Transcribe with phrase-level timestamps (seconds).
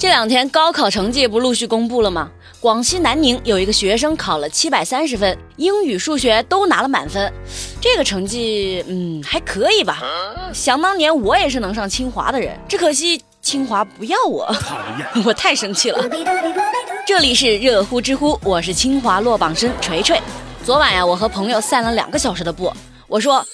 [0.00, 2.30] 这两天高考成绩不陆续公布了吗？
[2.58, 7.30] 广西南宁有一个学生考了七百三十分，英语、数学都拿了满分，
[7.82, 10.00] 这个成绩，嗯，还可以吧。
[10.54, 16.02] 想当年我也是能上清华的人，只可惜清华不要我，讨厌， 我太生气了。
[17.06, 20.18] 这里是热乎知乎，我是清华落榜生锤锤。
[20.64, 22.72] 昨晚呀，我和朋友散了两个小时的步，
[23.06, 23.44] 我说，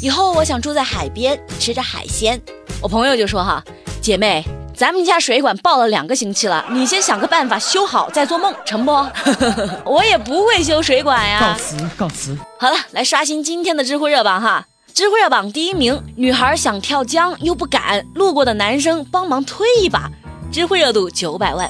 [0.00, 2.40] 以后我想住在海边，吃着海鲜。
[2.80, 3.60] 我朋友就说哈，
[4.00, 4.44] 姐妹。
[4.80, 8.90] 咱们家水管爆了两个星期了，你先想个办法修好再做梦，成不？
[9.84, 11.38] 我也不会修水管呀。
[11.38, 12.34] 告辞，告辞。
[12.58, 14.66] 好了，来刷新今天的知乎热榜哈。
[14.94, 20.10] 知乎热榜第一名，女孩想跳江又不敢，路过的男生帮忙推一把，
[20.50, 21.68] 知乎热度九百万。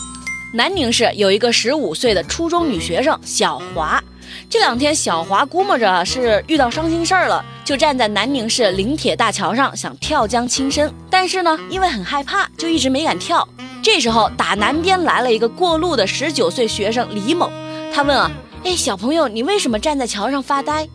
[0.55, 4.01] 南宁市有一个十五岁的初中女学生小华。
[4.51, 13.47] 这两天，小华估摸着是遇到伤心事儿了，就站在南宁市临铁大桥上想跳江轻生，但是呢，因为很害怕，就一直没敢跳。
[13.81, 17.49] 这时候，打南边来了一个过路的十九岁学生李某，
[17.95, 18.29] 他问啊，
[18.65, 20.89] 哎，小朋友，你为什么站在桥上发呆？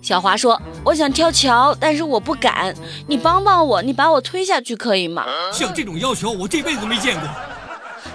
[0.00, 2.74] 小华说，我想跳桥，但是我不敢，
[3.06, 5.26] 你帮帮我，你把我推下去可以吗？
[5.52, 7.28] 像这种要求，我这辈子没见过。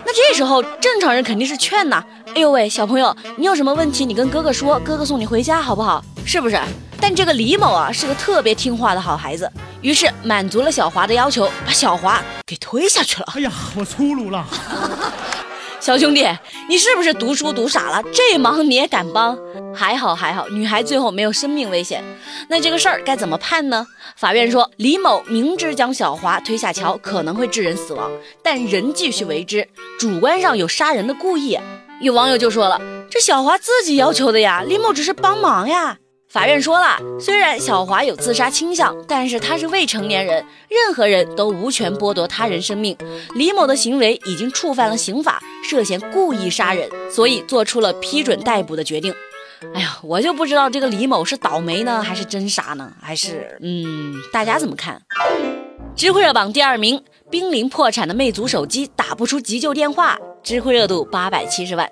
[0.05, 2.03] 那这时候正常人肯定是劝呐，
[2.35, 6.03] 哎呦喂，小朋友，你有什么问题你跟哥哥说，哥哥送你回家好不好？
[6.25, 6.59] 是不是？
[7.01, 13.27] 但这个李某啊是个特别听话的好孩子，于是满足了小华的要求，把小华给推下去了。
[13.35, 14.45] 哎呀，我粗鲁了。
[15.79, 16.27] 小兄弟，
[16.67, 18.03] 你是不是读书读傻了？
[18.13, 19.37] 这忙你也敢帮？
[19.73, 22.03] 还好还好，女孩最后没有生命危险。
[22.49, 23.87] 那这个事儿该怎么判呢？
[24.17, 28.11] 法院说，李某明知将小华推下桥可能会致人死亡，
[28.43, 31.57] 但仍继续为之，主观上有杀人的故意。
[32.01, 35.97] 有网友就说了，这小华自己要求的呀，李某只是帮忙呀。
[36.29, 42.95] 法院说了，虽然小华有自杀倾向，但是他是未成年人，任何人都无权剥夺他人生命。
[43.33, 49.13] 李某的行为已经触犯了刑法，涉嫌故意杀人，所以做出了批准逮捕的决定。
[49.73, 52.93] 哎呀，我就不知道这个李某是倒霉呢，还是真傻呢？
[53.01, 55.01] 还是嗯，大家怎么看？
[55.95, 61.89] 知乎热榜第二名，濒临破产的魅族手机打不出急救电话，知乎热度八百七十万。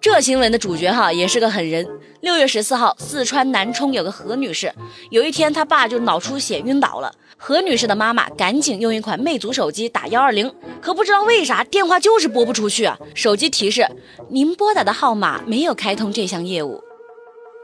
[0.00, 1.86] 这新闻的主角哈也是个狠人。
[2.20, 4.72] 六月十四号，四川南充有个何女士，
[5.10, 7.12] 有一天她爸就脑出血晕倒了。
[7.36, 10.52] 何女士的妈妈赶紧用一款魅族手机打幺二零，
[10.82, 12.98] 可不知道为啥电话就是拨不出去啊！
[13.14, 13.86] 手机提示
[14.28, 16.82] 您拨打的号码没有开通这项业务。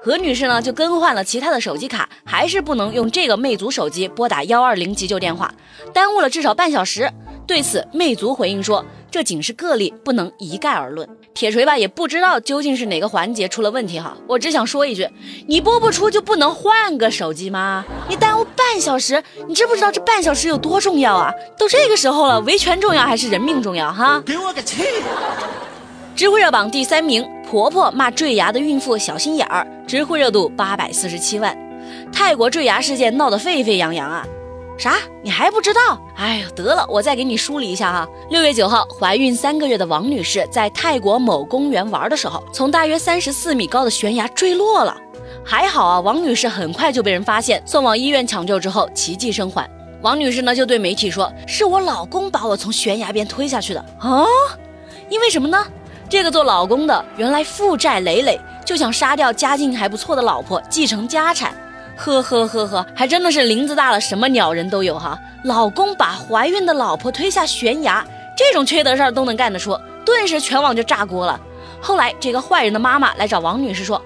[0.03, 5.53] 何女士呢就更换了其他的手机卡，还是不能用这个魅族手机拨打幺二零急救电话，
[5.93, 7.11] 耽误了至少半小时。
[7.47, 8.85] 对此，魅族回应说。
[9.09, 11.09] 这仅是个例，不能一概而论。
[11.33, 14.15] 铁锤吧也不知道究竟是哪个环节出了问题哈。
[14.27, 15.09] 我只想说一句，
[15.47, 17.83] 你播不出就不能换个手机吗？
[18.11, 21.33] 你耽误半小时，你知不知道这半小时有多重要啊？
[21.57, 24.23] 都这个时候了，维权重要还是人命重要哈？
[24.27, 24.83] 给我个气！
[26.15, 31.57] 知乎热榜第三名，婆婆骂坠崖的孕妇小心眼儿，知乎热度八百四十七万。
[32.13, 34.27] 泰国坠崖事件闹得沸沸扬扬啊。
[34.79, 34.97] 啥？
[35.23, 35.99] 你还不知道？
[36.17, 38.09] 哎呦，得了，我再给你梳理一下哈。
[38.31, 44.97] 六月九号，怀孕三个月的王女士在泰国某公园玩的时候，从大约三十四米高的悬崖坠落了。
[45.45, 49.69] 还好啊，王女士很快就被人发现，送往医院抢救之后奇迹生还。
[50.03, 54.27] 王女士呢就对媒体说：“是我老公把我从悬崖边推下去的啊！
[55.09, 55.59] 因为什么呢？
[56.09, 61.57] 这个做老公的原来负债累累，就想杀掉家境还不错的老婆，继承家产。”
[61.97, 65.19] 呵呵呵呵，还真的是林子大了，什么鸟人都有哈。
[65.45, 68.05] 老公把怀孕的老婆推下悬崖，
[68.37, 71.41] 这种缺德事儿都能干得出，顿时全网就炸锅了。
[71.81, 74.01] 后来这个坏人的妈妈来找王女士说：“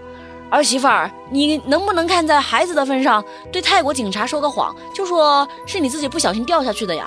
[0.50, 7.06] 儿媳妇儿，你能不能看在孩子的份上，对泰国警察说个谎，就说是你自己不小心掉下去的呀？”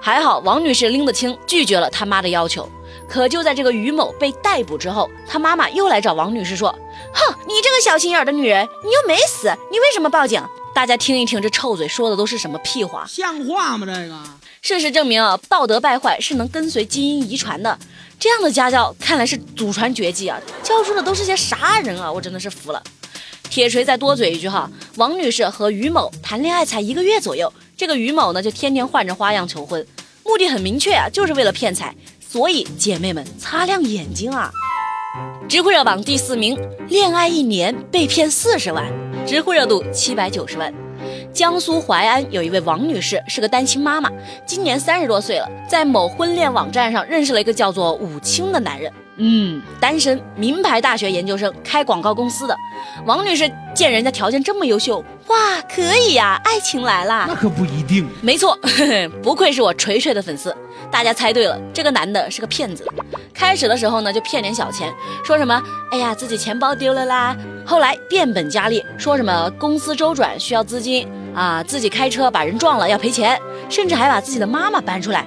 [0.00, 2.68] 还好王女士拎得清，拒绝了他妈的要求。
[3.08, 6.74] 可就在这个于某被逮捕之后，他妈妈又来找王女士说
[7.12, 10.42] ：“哼，你这个小心眼的女人，你又没死，你为什么报警？”
[10.74, 13.04] 大家听一听，这臭嘴说的都是什么屁话？
[13.08, 13.86] 像话吗？
[13.86, 14.08] 这个
[14.62, 17.76] 事实证明啊，道德败坏是能跟随基因遗传的。
[18.20, 22.12] 这样的家教看来是祖传绝技啊，教出的都是些啥人啊？
[22.12, 22.82] 我真的是服了。
[23.50, 29.84] 铁锤再多嘴一句哈，王女士和于某谈恋爱才一个月左右，这个于某呢就天天换着花样求婚，
[30.24, 31.94] 目的很明确啊，就是为了骗财。
[32.30, 34.52] 所以，姐妹们擦亮眼睛啊！
[35.48, 36.58] 知乎热榜第四名，
[36.88, 38.84] 恋爱一年被骗四十万，
[39.26, 40.72] 知乎热度七百九十万。
[41.32, 44.10] 江苏淮安有一位王女士，是个单亲妈妈，
[44.46, 48.92] 今年三十多岁了，在某婚恋网站上认识了一个叫做武清的男人。
[49.16, 52.56] 嗯，单身，名牌大学研究生，开广告公司的。
[53.06, 57.34] 王女士见人家条件这么优秀，哇，可以呀，爱情来啦那！
[57.34, 58.08] 可不一定。
[58.22, 58.58] 没错，
[59.22, 60.54] 不愧是我锤锤的粉丝，
[60.90, 62.86] 大家猜对了，这个男的是个骗子。
[63.34, 64.92] 开始的时候呢，就骗点小钱，
[65.22, 67.36] 说什么哎呀自己钱包丢了啦，
[67.66, 73.38] 后来变本加厉，说什么公司周转需要资金啊，自己开车把人撞了要赔钱，
[73.68, 75.26] 甚至还把自己的妈妈搬出来。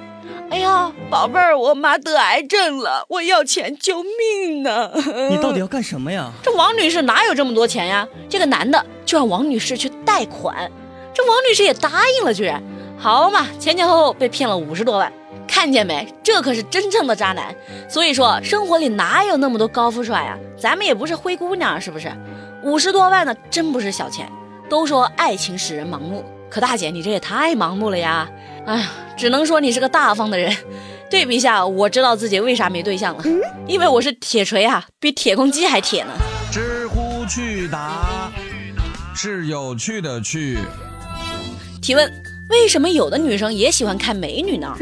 [0.50, 4.90] 哎呀，宝贝儿，我妈得癌症了，我要钱救命呢！
[5.30, 6.30] 你到底要干什么呀？
[6.42, 8.06] 这王女士哪有这么多钱呀？
[8.28, 9.90] 这个男的就让王女士去
[10.22, 10.70] 贷款，
[11.12, 12.62] 这王女士也答应了，居然
[12.96, 15.12] 好嘛，前前后后被骗了五十多万，
[15.48, 16.06] 看见没？
[16.22, 17.52] 这可是真正的渣男。
[17.88, 20.38] 所以说，生活里哪有那么多高富帅啊？
[20.56, 22.12] 咱们也不是灰姑娘，是不是？
[22.62, 24.30] 五十多万呢，真不是小钱。
[24.70, 28.28] 都说爱情使人盲目，可大姐你这也太盲目了呀！
[28.64, 30.56] 哎呀，只能说你是个大方的人。
[31.10, 33.24] 对比一下，我知道自己为啥没对象了，
[33.66, 36.10] 因为我是铁锤啊，比铁公鸡还铁呢。
[36.52, 38.30] 知乎去答
[39.14, 40.58] 是有趣的趣。
[41.80, 42.10] 提问：
[42.50, 44.74] 为什么有的女生也喜欢看美女呢？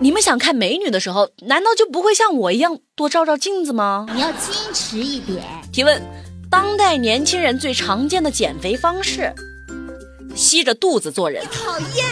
[0.00, 4.06] 你们想看美女的时候，难道就不会像我一样多照照镜子吗？
[4.14, 5.42] 你要矜持一点。
[5.72, 6.02] 提问：
[6.50, 9.32] 当代年轻人最常见的减肥方式？
[10.34, 11.44] 吸着肚子做人。
[11.46, 12.06] 讨厌。